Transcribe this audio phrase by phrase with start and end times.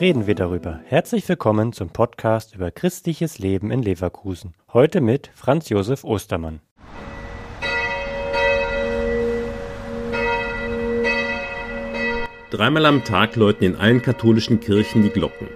[0.00, 0.80] reden wir darüber.
[0.84, 4.54] Herzlich willkommen zum Podcast über christliches Leben in Leverkusen.
[4.72, 6.60] Heute mit Franz Josef Ostermann.
[12.50, 15.48] Dreimal am Tag läuten in allen katholischen Kirchen die Glocken.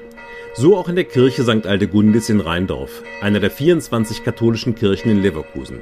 [0.54, 1.66] So auch in der Kirche St.
[1.66, 5.79] Aldegundis in Rheindorf, einer der 24 katholischen Kirchen in Leverkusen.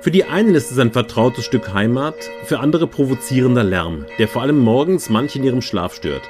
[0.00, 4.42] Für die einen ist es ein vertrautes Stück Heimat, für andere provozierender Lärm, der vor
[4.42, 6.22] allem morgens manche in ihrem Schlaf stört.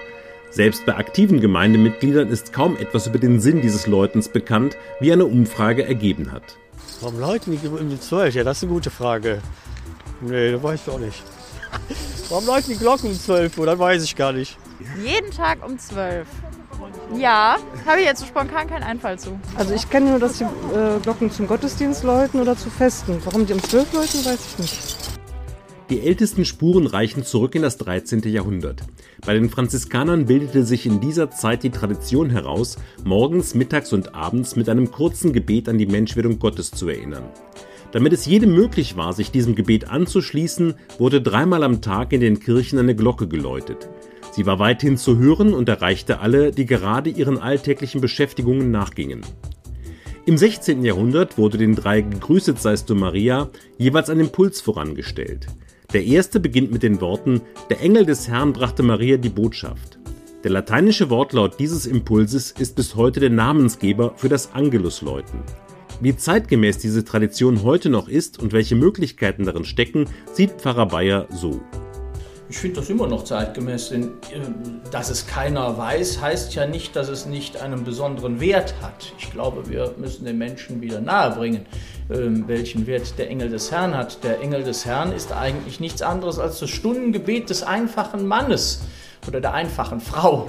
[0.57, 5.27] Selbst bei aktiven Gemeindemitgliedern ist kaum etwas über den Sinn dieses Läutens bekannt, wie eine
[5.27, 6.57] Umfrage ergeben hat.
[7.03, 8.37] Warum läuten die um die 12?
[8.37, 9.43] Ja, das ist eine gute Frage.
[10.23, 11.23] Nee, das weiß ich auch nicht.
[12.31, 13.67] Warum läuten die Glocken um 12 Uhr?
[13.67, 14.57] Das weiß ich gar nicht.
[15.05, 16.27] Jeden Tag um 12.
[17.19, 19.39] Ja, habe ich jetzt so spontan keinen Einfall zu.
[19.57, 23.21] Also ich kenne nur, dass die äh, Glocken zum Gottesdienst läuten oder zu Festen.
[23.27, 25.06] Warum die um 12 läuten, weiß ich nicht.
[25.89, 28.23] Die ältesten Spuren reichen zurück in das 13.
[28.23, 28.83] Jahrhundert.
[29.25, 34.57] Bei den Franziskanern bildete sich in dieser Zeit die Tradition heraus, morgens, mittags und abends
[34.57, 37.23] mit einem kurzen Gebet an die Menschwerdung Gottes zu erinnern.
[37.93, 42.41] Damit es jedem möglich war, sich diesem Gebet anzuschließen, wurde dreimal am Tag in den
[42.41, 43.89] Kirchen eine Glocke geläutet.
[44.33, 49.21] Sie war weithin zu hören und erreichte alle, die gerade ihren alltäglichen Beschäftigungen nachgingen.
[50.27, 50.85] Im 16.
[50.85, 55.47] Jahrhundert wurde den drei Gegrüßet seist du Maria jeweils ein Impuls vorangestellt.
[55.93, 59.99] Der erste beginnt mit den Worten Der Engel des Herrn brachte Maria die Botschaft.
[60.43, 65.41] Der lateinische Wortlaut dieses Impulses ist bis heute der Namensgeber für das Angelusläuten.
[66.01, 71.27] Wie zeitgemäß diese Tradition heute noch ist und welche Möglichkeiten darin stecken, sieht Pfarrer Bayer
[71.31, 71.61] so.
[72.49, 76.95] Ich finde das immer noch zeitgemäß, denn äh, dass es keiner weiß, heißt ja nicht,
[76.95, 79.13] dass es nicht einen besonderen Wert hat.
[79.19, 81.67] Ich glaube, wir müssen den Menschen wieder nahebringen,
[82.09, 84.23] ähm, welchen Wert der Engel des Herrn hat.
[84.23, 88.83] Der Engel des Herrn ist eigentlich nichts anderes als das Stundengebet des einfachen Mannes
[89.29, 90.47] oder der einfachen Frau.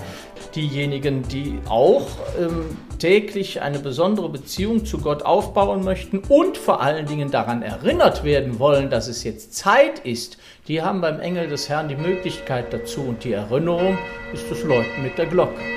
[0.56, 2.08] Diejenigen, die auch
[2.40, 8.24] ähm, täglich eine besondere Beziehung zu Gott aufbauen möchten und vor allen Dingen daran erinnert
[8.24, 10.38] werden wollen, dass es jetzt Zeit ist,
[10.68, 13.98] die haben beim Engel des Herrn die Möglichkeit dazu und die Erinnerung
[14.34, 15.77] ist das Läuten mit der Glocke.